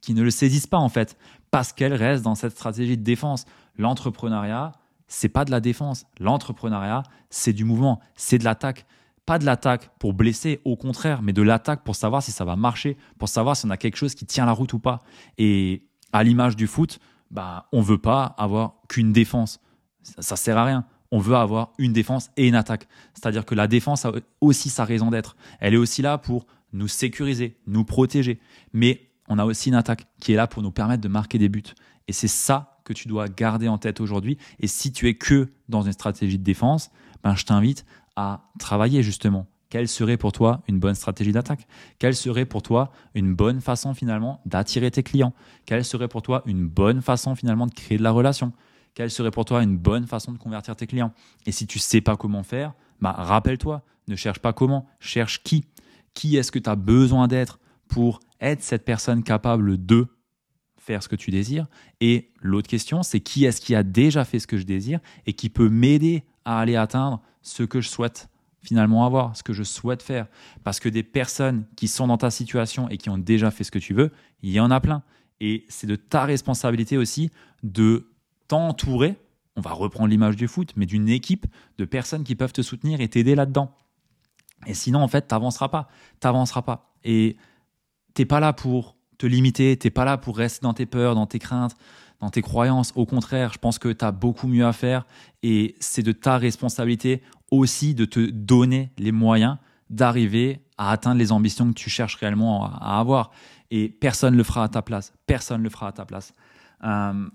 qui 0.00 0.14
ne 0.14 0.22
le 0.22 0.30
saisissent 0.30 0.66
pas 0.66 0.78
en 0.78 0.88
fait 0.88 1.16
parce 1.50 1.72
qu'elles 1.72 1.94
restent 1.94 2.24
dans 2.24 2.34
cette 2.34 2.52
stratégie 2.52 2.96
de 2.96 3.04
défense. 3.04 3.44
L'entrepreneuriat, 3.76 4.72
c'est 5.06 5.28
pas 5.28 5.44
de 5.44 5.50
la 5.50 5.60
défense. 5.60 6.06
L'entrepreneuriat, 6.18 7.02
c'est 7.30 7.52
du 7.52 7.64
mouvement, 7.64 8.00
c'est 8.16 8.38
de 8.38 8.44
l'attaque 8.44 8.86
pas 9.26 9.38
de 9.38 9.44
l'attaque 9.44 9.90
pour 9.98 10.14
blesser, 10.14 10.60
au 10.64 10.76
contraire, 10.76 11.22
mais 11.22 11.32
de 11.32 11.42
l'attaque 11.42 11.84
pour 11.84 11.96
savoir 11.96 12.22
si 12.22 12.32
ça 12.32 12.44
va 12.44 12.56
marcher, 12.56 12.96
pour 13.18 13.28
savoir 13.28 13.56
si 13.56 13.66
on 13.66 13.70
a 13.70 13.76
quelque 13.76 13.96
chose 13.96 14.14
qui 14.14 14.26
tient 14.26 14.46
la 14.46 14.52
route 14.52 14.72
ou 14.72 14.78
pas. 14.78 15.00
Et 15.38 15.88
à 16.12 16.24
l'image 16.24 16.56
du 16.56 16.66
foot, 16.66 16.98
bah, 17.30 17.68
on 17.72 17.80
veut 17.80 17.98
pas 17.98 18.34
avoir 18.38 18.74
qu'une 18.88 19.12
défense. 19.12 19.60
Ça, 20.02 20.22
ça 20.22 20.36
sert 20.36 20.58
à 20.58 20.64
rien. 20.64 20.84
On 21.10 21.18
veut 21.18 21.36
avoir 21.36 21.72
une 21.78 21.92
défense 21.92 22.30
et 22.36 22.48
une 22.48 22.54
attaque. 22.54 22.88
C'est-à-dire 23.14 23.44
que 23.44 23.54
la 23.54 23.66
défense 23.66 24.04
a 24.04 24.12
aussi 24.40 24.70
sa 24.70 24.84
raison 24.84 25.10
d'être. 25.10 25.36
Elle 25.60 25.74
est 25.74 25.78
aussi 25.78 26.02
là 26.02 26.18
pour 26.18 26.46
nous 26.72 26.88
sécuriser, 26.88 27.58
nous 27.66 27.84
protéger. 27.84 28.40
Mais 28.72 29.10
on 29.28 29.38
a 29.38 29.44
aussi 29.44 29.68
une 29.68 29.74
attaque 29.74 30.06
qui 30.20 30.32
est 30.32 30.36
là 30.36 30.46
pour 30.46 30.62
nous 30.62 30.72
permettre 30.72 31.02
de 31.02 31.08
marquer 31.08 31.38
des 31.38 31.48
buts. 31.48 31.62
Et 32.08 32.12
c'est 32.12 32.28
ça 32.28 32.80
que 32.84 32.92
tu 32.92 33.08
dois 33.08 33.28
garder 33.28 33.68
en 33.68 33.78
tête 33.78 34.00
aujourd'hui. 34.00 34.38
Et 34.58 34.66
si 34.66 34.92
tu 34.92 35.08
es 35.08 35.14
que 35.14 35.52
dans 35.68 35.82
une 35.82 35.92
stratégie 35.92 36.38
de 36.38 36.44
défense, 36.44 36.90
ben, 37.22 37.36
je 37.36 37.44
t'invite 37.44 37.84
à 38.16 38.50
travailler 38.58 39.02
justement. 39.02 39.46
Quelle 39.72 39.88
serait 39.88 40.18
pour 40.18 40.32
toi 40.32 40.60
une 40.68 40.78
bonne 40.78 40.94
stratégie 40.94 41.32
d'attaque? 41.32 41.66
Quelle 41.98 42.14
serait 42.14 42.44
pour 42.44 42.62
toi 42.62 42.92
une 43.14 43.34
bonne 43.34 43.62
façon 43.62 43.94
finalement 43.94 44.42
d'attirer 44.44 44.90
tes 44.90 45.02
clients? 45.02 45.32
Quelle 45.64 45.84
serait 45.84 46.08
pour 46.08 46.20
toi 46.20 46.42
une 46.44 46.68
bonne 46.68 47.00
façon 47.00 47.34
finalement 47.34 47.66
de 47.66 47.72
créer 47.72 47.96
de 47.96 48.02
la 48.02 48.10
relation? 48.10 48.52
Quelle 48.94 49.10
serait 49.10 49.30
pour 49.30 49.46
toi 49.46 49.62
une 49.62 49.78
bonne 49.78 50.06
façon 50.06 50.32
de 50.32 50.38
convertir 50.38 50.76
tes 50.76 50.86
clients? 50.86 51.14
Et 51.46 51.52
si 51.52 51.66
tu 51.66 51.78
sais 51.78 52.02
pas 52.02 52.16
comment 52.16 52.42
faire, 52.42 52.74
bah 53.00 53.12
rappelle-toi, 53.12 53.82
ne 54.08 54.16
cherche 54.16 54.40
pas 54.40 54.52
comment, 54.52 54.86
cherche 55.00 55.42
qui. 55.42 55.64
Qui 56.12 56.36
est-ce 56.36 56.52
que 56.52 56.58
tu 56.58 56.68
as 56.68 56.76
besoin 56.76 57.26
d'être 57.26 57.58
pour 57.88 58.20
être 58.40 58.62
cette 58.62 58.84
personne 58.84 59.22
capable 59.22 59.82
de 59.86 60.08
faire 60.76 61.02
ce 61.02 61.08
que 61.08 61.16
tu 61.16 61.30
désires? 61.30 61.66
Et 62.02 62.30
l'autre 62.42 62.68
question, 62.68 63.02
c'est 63.02 63.20
qui 63.20 63.46
est-ce 63.46 63.62
qui 63.62 63.74
a 63.74 63.82
déjà 63.82 64.26
fait 64.26 64.38
ce 64.38 64.46
que 64.46 64.58
je 64.58 64.64
désire 64.64 65.00
et 65.24 65.32
qui 65.32 65.48
peut 65.48 65.70
m'aider 65.70 66.24
à 66.44 66.60
aller 66.60 66.76
atteindre 66.76 67.22
ce 67.42 67.62
que 67.62 67.80
je 67.80 67.88
souhaite 67.88 68.28
finalement 68.62 69.04
avoir, 69.04 69.36
ce 69.36 69.42
que 69.42 69.52
je 69.52 69.62
souhaite 69.62 70.02
faire. 70.02 70.26
Parce 70.62 70.80
que 70.80 70.88
des 70.88 71.02
personnes 71.02 71.64
qui 71.76 71.88
sont 71.88 72.06
dans 72.06 72.18
ta 72.18 72.30
situation 72.30 72.88
et 72.88 72.96
qui 72.96 73.10
ont 73.10 73.18
déjà 73.18 73.50
fait 73.50 73.64
ce 73.64 73.70
que 73.70 73.78
tu 73.78 73.92
veux, 73.92 74.12
il 74.42 74.50
y 74.50 74.60
en 74.60 74.70
a 74.70 74.80
plein. 74.80 75.02
Et 75.40 75.66
c'est 75.68 75.88
de 75.88 75.96
ta 75.96 76.24
responsabilité 76.24 76.96
aussi 76.96 77.30
de 77.64 78.08
t'entourer, 78.48 79.16
on 79.56 79.60
va 79.60 79.72
reprendre 79.72 80.08
l'image 80.08 80.36
du 80.36 80.46
foot, 80.46 80.72
mais 80.76 80.86
d'une 80.86 81.08
équipe 81.08 81.46
de 81.78 81.84
personnes 81.84 82.24
qui 82.24 82.36
peuvent 82.36 82.52
te 82.52 82.62
soutenir 82.62 83.00
et 83.00 83.08
t'aider 83.08 83.34
là-dedans. 83.34 83.74
Et 84.66 84.74
sinon, 84.74 85.00
en 85.00 85.08
fait, 85.08 85.22
t'avanceras 85.22 85.68
pas. 85.68 85.88
T'avanceras 86.20 86.62
pas. 86.62 86.94
Et 87.04 87.36
t'es 88.14 88.24
pas 88.24 88.38
là 88.40 88.52
pour 88.52 88.96
te 89.18 89.26
limiter, 89.26 89.76
t'es 89.76 89.90
pas 89.90 90.04
là 90.04 90.16
pour 90.18 90.36
rester 90.36 90.62
dans 90.62 90.74
tes 90.74 90.86
peurs, 90.86 91.14
dans 91.14 91.26
tes 91.26 91.38
craintes, 91.38 91.76
dans 92.22 92.30
tes 92.30 92.40
croyances. 92.40 92.92
Au 92.94 93.04
contraire, 93.04 93.52
je 93.52 93.58
pense 93.58 93.78
que 93.78 93.88
tu 93.88 94.04
as 94.04 94.12
beaucoup 94.12 94.46
mieux 94.46 94.64
à 94.64 94.72
faire 94.72 95.04
et 95.42 95.74
c'est 95.80 96.04
de 96.04 96.12
ta 96.12 96.38
responsabilité 96.38 97.20
aussi 97.50 97.94
de 97.94 98.06
te 98.06 98.30
donner 98.30 98.92
les 98.96 99.12
moyens 99.12 99.58
d'arriver 99.90 100.64
à 100.78 100.92
atteindre 100.92 101.18
les 101.18 101.32
ambitions 101.32 101.68
que 101.68 101.74
tu 101.74 101.90
cherches 101.90 102.14
réellement 102.14 102.64
à 102.64 102.98
avoir. 102.98 103.30
et 103.70 103.88
personne 103.88 104.34
ne 104.34 104.38
le 104.38 104.44
fera 104.44 104.64
à 104.64 104.68
ta 104.68 104.82
place. 104.82 105.12
Personne 105.26 105.58
ne 105.58 105.64
le 105.64 105.70
fera 105.70 105.88
à 105.88 105.92
ta 105.92 106.04
place. 106.04 106.32
Euh, 106.84 107.28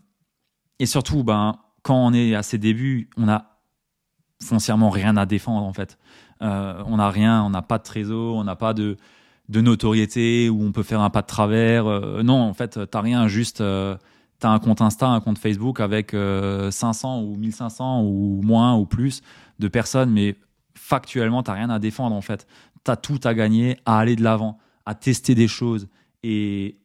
et 0.80 0.86
surtout, 0.86 1.24
ben, 1.24 1.60
quand 1.84 2.08
on 2.08 2.14
est 2.14 2.34
à 2.34 2.42
ses 2.42 2.58
débuts, 2.58 3.10
on 3.18 3.28
a 3.28 3.60
foncièrement 4.42 4.90
rien 4.90 5.18
à 5.18 5.26
défendre 5.26 5.66
en 5.66 5.74
fait. 5.74 5.98
Euh, 6.42 6.82
on 6.86 6.98
n'a 6.98 7.10
rien, 7.10 7.44
on 7.44 7.50
n'a 7.50 7.62
pas 7.62 7.78
de 7.78 7.84
trésor, 7.84 8.36
on 8.38 8.44
n'a 8.44 8.56
pas 8.56 8.74
de, 8.74 8.98
notoriété 9.50 10.50
où 10.50 10.64
on 10.64 10.72
peut 10.72 10.84
faire 10.84 11.02
un 11.02 11.10
pas 11.10 11.24
de 11.24 11.28
travers. 11.28 11.88
Euh, 11.88 12.24
non, 12.24 12.42
en 12.42 12.54
fait, 12.54 12.80
t'as 12.90 13.02
rien, 13.02 13.28
juste 13.28 13.62
t'as 14.40 14.50
un 14.50 14.60
compte 14.60 14.82
Insta, 14.82 15.08
un 15.08 15.20
compte 15.20 15.38
Facebook 15.38 15.80
avec 15.80 16.12
500 16.12 17.22
ou 17.22 17.36
1500 17.36 18.02
ou 18.04 18.42
moins 18.44 18.76
ou 18.76 18.86
plus 18.86 19.22
de 19.60 19.68
personnes, 19.68 20.12
mais 20.12 20.36
factuellement, 20.76 21.44
t'as 21.44 21.54
rien 21.54 21.70
à 21.70 21.80
défendre 21.80 22.16
en 22.16 22.22
fait. 22.22 22.48
T'as 22.84 22.96
tout 22.96 23.20
à 23.24 23.34
gagner, 23.34 23.78
à 23.86 24.00
aller 24.00 24.16
de 24.16 24.24
l'avant, 24.24 24.60
à 24.86 24.96
tester 24.96 25.36
des 25.36 25.48
choses 25.48 25.88
et 26.24 26.78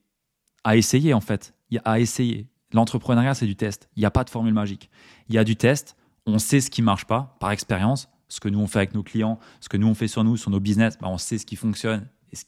à 0.65 0.77
essayer 0.77 1.15
en 1.15 1.21
fait. 1.21 1.55
À 1.85 2.01
essayer. 2.01 2.49
L'entrepreneuriat, 2.73 3.35
c'est 3.35 3.47
du 3.47 3.57
test. 3.57 3.89
Il 3.97 4.01
n'y 4.01 4.07
a 4.07 4.11
pas 4.11 4.25
de 4.25 4.31
formule 4.31 4.55
magique. 4.55 4.91
Il 5.29 5.35
y 5.35 5.39
a 5.39 5.45
du 5.45 5.57
test. 5.57 5.97
On 6.27 6.39
sait 6.39 6.61
ce 6.61 6.71
qui 6.71 6.83
marche 6.83 7.05
pas 7.05 7.37
par 7.41 7.51
expérience. 7.51 8.09
Ce 8.29 8.41
que 8.41 8.49
nous 8.49 8.61
on 8.61 8.67
fait 8.67 8.79
avec 8.79 8.95
nos 8.95 9.03
clients, 9.03 9.39
ce 9.61 9.69
que 9.69 9.77
nous 9.77 9.87
on 9.87 9.95
fait 9.95 10.09
sur 10.09 10.25
nous, 10.25 10.39
sur 10.39 10.51
nos 10.51 10.61
business, 10.61 10.97
bah, 10.99 11.09
on 11.11 11.19
sait 11.19 11.37
ce 11.37 11.45
qui 11.45 11.55
fonctionne. 11.55 12.09
Ce 12.37 12.45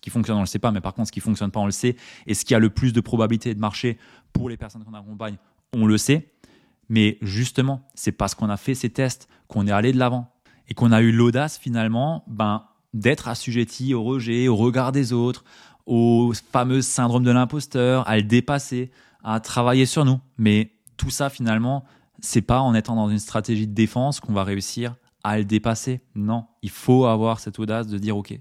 qui 0.00 0.10
fonctionne, 0.10 0.36
on 0.36 0.40
le 0.40 0.46
sait 0.46 0.58
pas, 0.58 0.70
mais 0.70 0.80
par 0.80 0.94
contre, 0.94 1.08
ce 1.08 1.12
qui 1.12 1.20
fonctionne 1.20 1.50
pas, 1.50 1.60
on 1.60 1.66
le 1.66 1.72
sait. 1.72 1.96
Et 2.26 2.34
ce 2.34 2.44
qui 2.44 2.54
a 2.54 2.58
le 2.58 2.70
plus 2.70 2.92
de 2.92 3.00
probabilité 3.00 3.54
de 3.54 3.60
marcher 3.60 3.98
pour 4.32 4.48
les 4.48 4.56
personnes 4.56 4.84
qu'on 4.84 4.94
accompagne, 4.94 5.36
on 5.72 5.86
le 5.86 5.98
sait. 5.98 6.32
Mais 6.88 7.18
justement, 7.22 7.88
c'est 7.94 8.12
parce 8.12 8.34
qu'on 8.34 8.50
a 8.50 8.56
fait 8.56 8.74
ces 8.74 8.90
tests 8.90 9.28
qu'on 9.46 9.66
est 9.66 9.72
allé 9.72 9.92
de 9.92 9.98
l'avant 9.98 10.32
et 10.68 10.74
qu'on 10.74 10.92
a 10.92 11.00
eu 11.00 11.12
l'audace 11.12 11.58
finalement, 11.58 12.24
ben, 12.26 12.64
d'être 12.94 13.28
assujetti 13.28 13.94
au 13.94 14.02
rejet, 14.02 14.48
au 14.48 14.56
regard 14.56 14.92
des 14.92 15.12
autres, 15.12 15.44
au 15.86 16.32
fameux 16.52 16.82
syndrome 16.82 17.22
de 17.22 17.30
l'imposteur, 17.30 18.08
à 18.08 18.16
le 18.16 18.22
dépasser, 18.22 18.90
à 19.22 19.40
travailler 19.40 19.86
sur 19.86 20.04
nous. 20.04 20.20
Mais 20.38 20.72
tout 20.96 21.10
ça, 21.10 21.30
finalement, 21.30 21.84
c'est 22.20 22.42
pas 22.42 22.60
en 22.60 22.74
étant 22.74 22.96
dans 22.96 23.08
une 23.08 23.18
stratégie 23.18 23.66
de 23.66 23.74
défense 23.74 24.20
qu'on 24.20 24.32
va 24.32 24.44
réussir 24.44 24.96
à 25.22 25.38
le 25.38 25.44
dépasser. 25.44 26.00
Non, 26.14 26.46
il 26.62 26.70
faut 26.70 27.06
avoir 27.06 27.40
cette 27.40 27.58
audace 27.58 27.86
de 27.86 27.98
dire 27.98 28.16
ok, 28.16 28.38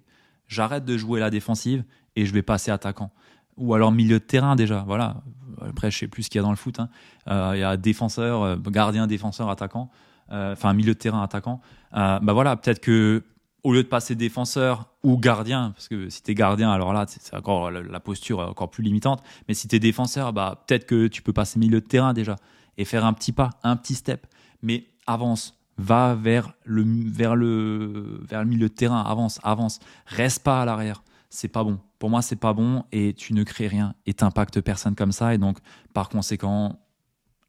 j'arrête 0.50 0.84
de 0.84 0.98
jouer 0.98 1.22
la 1.22 1.30
défensive 1.30 1.86
et 2.18 2.26
je 2.26 2.34
vais 2.34 2.42
passer 2.42 2.72
attaquant. 2.72 3.12
Ou 3.56 3.74
alors 3.74 3.94
milieu 3.94 4.20
de 4.20 4.26
terrain 4.26 4.58
déjà. 4.58 4.84
Voilà. 4.86 5.24
Après, 5.62 5.92
je 5.92 5.98
sais 5.98 6.08
plus 6.08 6.24
ce 6.24 6.30
qu'il 6.30 6.40
y 6.40 6.42
a 6.42 6.44
dans 6.44 6.50
le 6.50 6.58
foot. 6.58 6.80
Hein. 6.80 6.90
Euh, 7.30 7.52
il 7.56 7.60
y 7.60 7.64
a 7.64 7.78
défenseur, 7.78 8.44
euh, 8.44 8.56
gardien, 8.58 9.08
défenseur, 9.08 9.50
attaquant. 9.50 9.90
Euh, 10.32 10.54
enfin 10.54 10.74
milieu 10.74 10.94
de 10.94 11.00
terrain, 11.00 11.24
attaquant. 11.24 11.62
bah 11.92 12.34
voilà, 12.34 12.56
peut-être 12.56 12.80
que 12.82 13.24
au 13.64 13.74
lieu 13.74 13.84
de 13.84 13.88
passer 13.88 14.16
défenseur 14.16 14.90
ou 15.04 15.18
gardien, 15.18 15.72
parce 15.72 15.88
que 15.88 16.10
si 16.10 16.24
tu 16.24 16.32
es 16.32 16.36
gardien, 16.36 16.72
alors 16.72 16.94
là, 16.94 17.06
c'est 17.08 17.36
encore 17.36 17.72
la 17.72 18.00
posture 18.00 18.40
encore 18.40 18.70
plus 18.70 18.84
limitante. 18.84 19.22
Mais 19.48 19.54
si 19.54 19.68
tu 19.68 19.76
es 19.76 19.80
défenseur, 19.80 20.32
bah, 20.32 20.64
peut-être 20.66 20.86
que 20.86 21.08
tu 21.08 21.22
peux 21.22 21.34
passer 21.34 21.60
milieu 21.60 21.82
de 21.82 21.86
terrain 21.86 22.14
déjà 22.14 22.38
et 22.78 22.86
faire 22.86 23.06
un 23.06 23.14
petit 23.14 23.32
pas, 23.34 23.50
un 23.64 23.76
petit 23.76 23.96
step. 23.96 24.28
Mais 24.62 24.86
avance, 25.08 25.59
va 25.80 26.14
vers 26.14 26.54
le, 26.66 26.84
vers 27.10 27.36
le, 27.36 28.22
vers 28.28 28.44
le 28.44 28.50
milieu 28.50 28.68
de 28.68 28.74
terrain, 28.74 29.02
avance, 29.02 29.40
avance. 29.44 29.80
Reste 30.06 30.44
pas 30.44 30.62
à 30.62 30.66
l'arrière. 30.66 31.04
C'est 31.30 31.48
pas 31.48 31.64
bon. 31.64 31.80
Pour 32.00 32.10
moi, 32.10 32.22
c'est 32.22 32.36
pas 32.36 32.54
bon 32.54 32.84
et 32.92 33.14
tu 33.14 33.34
ne 33.34 33.44
crées 33.44 33.68
rien 33.68 33.96
et 34.06 34.14
t'impactes 34.14 34.62
personne 34.62 34.96
comme 34.96 35.12
ça. 35.12 35.34
Et 35.34 35.38
donc, 35.38 35.60
par 35.94 36.10
conséquent, 36.10 36.80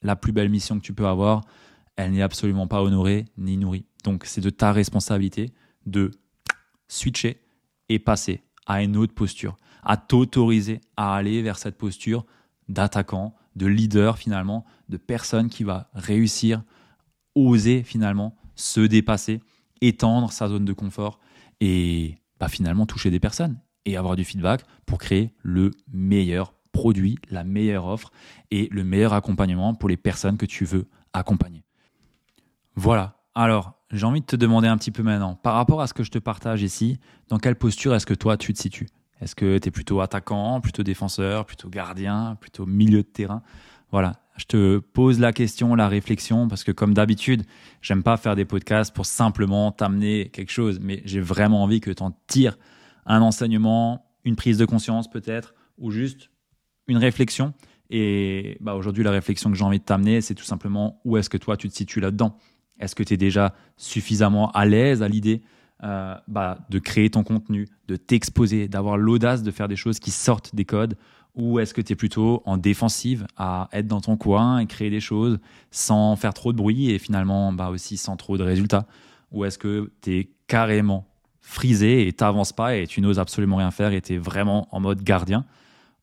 la 0.02 0.16
plus 0.16 0.32
belle 0.32 0.48
mission 0.48 0.78
que 0.78 0.84
tu 0.84 0.92
peux 0.92 1.06
avoir, 1.06 1.42
elle 1.96 2.12
n'est 2.12 2.22
absolument 2.22 2.66
pas 2.66 2.82
honorée 2.82 3.26
ni 3.36 3.56
nourrie. 3.56 3.84
Donc, 4.04 4.24
c'est 4.24 4.40
de 4.40 4.50
ta 4.50 4.72
responsabilité 4.72 5.52
de 5.86 6.10
switcher 6.88 7.40
et 7.88 7.98
passer 7.98 8.42
à 8.66 8.82
une 8.82 8.96
autre 8.96 9.14
posture, 9.14 9.56
à 9.82 9.96
t'autoriser 9.96 10.80
à 10.96 11.16
aller 11.16 11.42
vers 11.42 11.58
cette 11.58 11.76
posture 11.76 12.24
d'attaquant, 12.68 13.34
de 13.56 13.66
leader 13.66 14.18
finalement, 14.18 14.64
de 14.88 14.96
personne 14.96 15.48
qui 15.48 15.64
va 15.64 15.90
réussir, 15.94 16.62
oser 17.34 17.82
finalement 17.82 18.36
se 18.54 18.80
dépasser, 18.80 19.40
étendre 19.80 20.32
sa 20.32 20.48
zone 20.48 20.64
de 20.64 20.72
confort 20.72 21.18
et 21.60 22.16
bah, 22.38 22.48
finalement 22.48 22.86
toucher 22.86 23.10
des 23.10 23.20
personnes 23.20 23.58
et 23.86 23.96
avoir 23.96 24.16
du 24.16 24.24
feedback 24.24 24.64
pour 24.86 24.98
créer 24.98 25.32
le 25.42 25.70
meilleur 25.92 26.54
produit, 26.72 27.18
la 27.30 27.44
meilleure 27.44 27.86
offre 27.86 28.12
et 28.50 28.68
le 28.70 28.84
meilleur 28.84 29.12
accompagnement 29.12 29.74
pour 29.74 29.88
les 29.88 29.96
personnes 29.96 30.36
que 30.36 30.46
tu 30.46 30.64
veux 30.64 30.88
accompagner. 31.12 31.64
Voilà, 32.76 33.20
alors, 33.34 33.74
j'ai 33.90 34.06
envie 34.06 34.20
de 34.20 34.26
te 34.26 34.36
demander 34.36 34.68
un 34.68 34.76
petit 34.76 34.90
peu 34.90 35.02
maintenant, 35.02 35.34
par 35.34 35.54
rapport 35.54 35.80
à 35.80 35.86
ce 35.86 35.94
que 35.94 36.02
je 36.02 36.10
te 36.10 36.18
partage 36.18 36.62
ici, 36.62 36.98
dans 37.28 37.38
quelle 37.38 37.56
posture 37.56 37.94
est-ce 37.94 38.06
que 38.06 38.14
toi 38.14 38.36
tu 38.36 38.52
te 38.52 38.58
situes? 38.58 38.88
Est-ce 39.20 39.34
que 39.34 39.58
tu 39.58 39.68
es 39.68 39.70
plutôt 39.70 40.00
attaquant, 40.00 40.60
plutôt 40.60 40.82
défenseur, 40.82 41.44
plutôt 41.44 41.68
gardien, 41.68 42.36
plutôt 42.40 42.66
milieu 42.66 43.02
de 43.02 43.08
terrain? 43.08 43.42
Voilà, 43.92 44.20
je 44.36 44.44
te 44.44 44.78
pose 44.78 45.20
la 45.20 45.32
question, 45.32 45.74
la 45.74 45.88
réflexion, 45.88 46.48
parce 46.48 46.64
que 46.64 46.72
comme 46.72 46.94
d'habitude, 46.94 47.42
j'aime 47.82 48.02
pas 48.02 48.16
faire 48.16 48.36
des 48.36 48.44
podcasts 48.44 48.94
pour 48.94 49.06
simplement 49.06 49.72
t'amener 49.72 50.30
quelque 50.30 50.52
chose, 50.52 50.78
mais 50.80 51.02
j'ai 51.04 51.20
vraiment 51.20 51.62
envie 51.62 51.80
que 51.80 51.90
tu 51.90 52.02
en 52.02 52.12
tires 52.26 52.56
un 53.06 53.20
enseignement, 53.20 54.06
une 54.24 54.36
prise 54.36 54.58
de 54.58 54.64
conscience 54.64 55.10
peut-être, 55.10 55.54
ou 55.78 55.90
juste 55.90 56.30
une 56.86 56.98
réflexion. 56.98 57.52
Et 57.90 58.56
bah, 58.60 58.74
aujourd'hui, 58.74 59.02
la 59.02 59.10
réflexion 59.10 59.50
que 59.50 59.56
j'ai 59.56 59.64
envie 59.64 59.80
de 59.80 59.84
t'amener, 59.84 60.20
c'est 60.20 60.34
tout 60.34 60.44
simplement 60.44 61.00
où 61.04 61.16
est-ce 61.16 61.28
que 61.28 61.36
toi 61.36 61.56
tu 61.56 61.68
te 61.68 61.74
situes 61.74 62.00
là-dedans? 62.00 62.36
Est-ce 62.78 62.94
que 62.94 63.02
tu 63.02 63.14
es 63.14 63.16
déjà 63.16 63.54
suffisamment 63.76 64.50
à 64.52 64.64
l'aise 64.64 65.02
à 65.02 65.08
l'idée 65.08 65.42
euh, 65.82 66.14
bah, 66.28 66.58
de 66.68 66.78
créer 66.78 67.10
ton 67.10 67.24
contenu, 67.24 67.66
de 67.88 67.96
t'exposer, 67.96 68.68
d'avoir 68.68 68.96
l'audace 68.96 69.42
de 69.42 69.50
faire 69.50 69.66
des 69.66 69.76
choses 69.76 69.98
qui 69.98 70.10
sortent 70.10 70.54
des 70.54 70.64
codes 70.64 70.96
Ou 71.34 71.60
est-ce 71.60 71.74
que 71.74 71.80
tu 71.80 71.92
es 71.92 71.96
plutôt 71.96 72.42
en 72.44 72.56
défensive 72.56 73.26
à 73.36 73.68
être 73.72 73.86
dans 73.86 74.00
ton 74.00 74.16
coin 74.16 74.58
et 74.58 74.66
créer 74.66 74.90
des 74.90 75.00
choses 75.00 75.38
sans 75.70 76.16
faire 76.16 76.34
trop 76.34 76.52
de 76.52 76.56
bruit 76.56 76.90
et 76.90 76.98
finalement 76.98 77.52
bah, 77.52 77.70
aussi 77.70 77.96
sans 77.96 78.16
trop 78.16 78.36
de 78.36 78.42
résultats? 78.42 78.86
Ou 79.30 79.44
est-ce 79.44 79.58
que 79.58 79.92
tu 80.02 80.16
es 80.16 80.30
carrément 80.48 81.06
frisé 81.40 82.06
et 82.06 82.12
t'avances 82.12 82.52
pas 82.52 82.76
et 82.76 82.86
tu 82.86 83.00
n'oses 83.00 83.18
absolument 83.18 83.56
rien 83.56 83.70
faire 83.70 83.92
et 83.92 84.00
tu 84.00 84.14
es 84.14 84.18
vraiment 84.18 84.68
en 84.72 84.80
mode 84.80 85.02
gardien? 85.02 85.44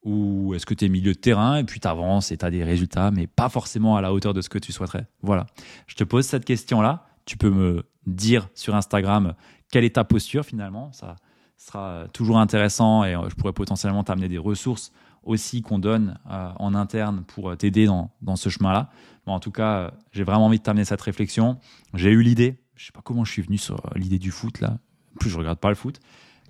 Ou 0.04 0.54
est-ce 0.54 0.66
que 0.66 0.74
tu 0.74 0.86
es 0.86 0.90
milieu 0.90 1.12
de 1.12 1.20
terrain 1.20 1.58
et 1.58 1.64
puis 1.66 1.82
tu 1.82 1.88
avances 1.88 2.32
et 2.32 2.38
tu 2.38 2.46
as 2.46 2.52
des 2.52 2.64
résultats, 2.64 3.12
mais 3.12 3.28
pas 3.28 3.50
forcément 3.50 3.98
à 3.98 4.02
la 4.02 4.14
hauteur 4.14 4.34
de 4.34 4.40
ce 4.42 4.48
que 4.48 4.58
tu 4.58 4.72
souhaiterais? 4.72 5.06
Voilà. 5.22 5.46
Je 5.88 5.96
te 5.96 6.06
pose 6.06 6.26
cette 6.26 6.46
question-là. 6.46 7.06
Tu 7.26 7.36
peux 7.36 7.50
me 7.50 7.84
dire 8.06 8.48
sur 8.56 8.76
Instagram 8.76 9.34
quelle 9.70 9.84
est 9.84 9.96
ta 9.96 10.06
posture 10.06 10.46
finalement. 10.46 10.92
Ça 10.94 11.18
sera 11.58 12.06
toujours 12.14 12.40
intéressant 12.40 13.04
et 13.04 13.18
je 13.28 13.36
pourrais 13.36 13.52
potentiellement 13.52 14.04
t'amener 14.04 14.30
des 14.30 14.38
ressources 14.38 14.94
aussi 15.28 15.62
qu'on 15.62 15.80
donne 15.80 16.18
euh, 16.30 16.50
en 16.58 16.74
interne 16.74 17.24
pour 17.28 17.56
t'aider 17.58 17.86
dans, 17.86 18.12
dans, 18.22 18.36
ce 18.36 18.50
chemin-là. 18.50 18.90
Bon, 19.26 19.34
en 19.34 19.40
tout 19.40 19.52
cas, 19.52 19.92
j'ai 20.12 20.24
vraiment 20.24 20.46
envie 20.46 20.58
de 20.58 20.64
t'amener 20.64 20.86
cette 20.86 21.02
réflexion. 21.02 21.58
J'ai 21.94 22.12
eu 22.12 22.22
l'idée. 22.22 22.60
Je 22.76 22.86
sais 22.86 22.92
pas 22.92 23.02
comment 23.04 23.26
je 23.26 23.32
suis 23.32 23.42
venu 23.42 23.58
sur 23.58 23.82
l'idée 23.96 24.20
du 24.20 24.32
foot 24.32 24.62
là. 24.62 24.78
En 25.16 25.20
plus, 25.20 25.30
je 25.30 25.38
regarde 25.38 25.60
pas 25.60 25.70
le 25.70 25.76
foot. 25.76 26.00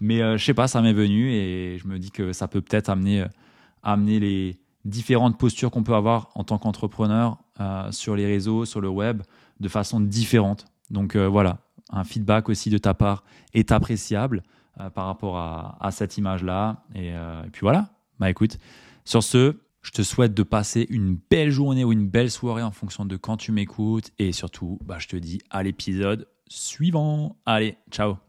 Mais 0.01 0.21
euh, 0.21 0.37
je 0.37 0.45
sais 0.45 0.53
pas, 0.53 0.67
ça 0.67 0.81
m'est 0.81 0.93
venu 0.93 1.31
et 1.31 1.77
je 1.77 1.87
me 1.87 1.97
dis 1.97 2.11
que 2.11 2.33
ça 2.33 2.47
peut 2.47 2.61
peut-être 2.61 2.89
amener 2.89 3.21
euh, 3.21 3.27
amener 3.83 4.19
les 4.19 4.59
différentes 4.85 5.37
postures 5.37 5.71
qu'on 5.71 5.83
peut 5.83 5.95
avoir 5.95 6.29
en 6.35 6.43
tant 6.43 6.57
qu'entrepreneur 6.57 7.37
euh, 7.59 7.91
sur 7.91 8.15
les 8.15 8.25
réseaux, 8.25 8.65
sur 8.65 8.81
le 8.81 8.89
web, 8.89 9.21
de 9.59 9.67
façon 9.67 9.99
différente. 9.99 10.65
Donc 10.89 11.15
euh, 11.15 11.27
voilà, 11.27 11.59
un 11.91 12.03
feedback 12.03 12.49
aussi 12.49 12.69
de 12.69 12.77
ta 12.77 12.93
part 12.93 13.23
est 13.53 13.71
appréciable 13.71 14.43
euh, 14.79 14.89
par 14.89 15.05
rapport 15.05 15.37
à, 15.37 15.89
cette 15.91 16.17
image-là. 16.17 16.83
Et, 16.95 17.13
puis 17.51 17.61
voilà, 17.61 17.89
bah 18.19 18.29
écoute, 18.29 18.57
sur 19.05 19.23
ce, 19.23 19.55
je 19.81 19.91
te 19.91 20.01
souhaite 20.01 20.33
de 20.33 20.43
passer 20.43 20.85
une 20.89 21.17
belle 21.29 21.49
journée 21.49 21.83
ou 21.83 21.91
une 21.93 22.07
belle 22.07 22.29
soirée 22.29 22.63
en 22.63 22.71
fonction 22.71 23.05
de 23.05 23.15
quand 23.15 23.37
tu 23.37 23.51
m'écoutes. 23.51 24.11
Et 24.19 24.31
surtout, 24.31 24.79
bah, 24.83 24.97
je 24.99 25.07
te 25.07 25.15
dis 25.15 25.39
à 25.49 25.63
l'épisode 25.63 26.27
suivant. 26.47 27.37
Allez, 27.45 27.77
ciao 27.89 28.26